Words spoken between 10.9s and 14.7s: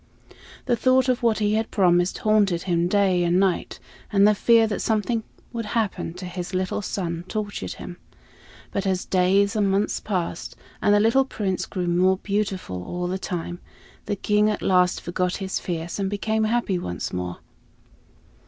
the little Prince grew more beautiful all the time, the King at